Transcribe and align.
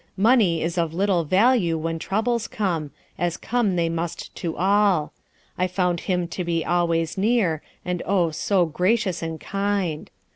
Money 0.17 0.63
is 0.63 0.79
of 0.79 0.95
little 0.95 1.23
value 1.23 1.77
when 1.77 1.99
troubles 1.99 2.47
come, 2.47 2.89
as 3.19 3.37
come 3.37 3.75
they 3.75 3.87
must 3.87 4.33
to 4.33 4.57
all. 4.57 5.13
I 5.59 5.67
found 5.67 5.99
Him 5.99 6.27
to 6.29 6.43
be 6.43 6.65
always 6.65 7.19
near, 7.19 7.61
and 7.85 8.01
oh! 8.07 8.31
so 8.31 8.65
gracious 8.65 9.21
and 9.21 9.39
kind. 9.39 10.09